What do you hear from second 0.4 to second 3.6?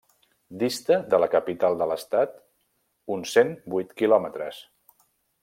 Dista de la capital de l'estat uns cent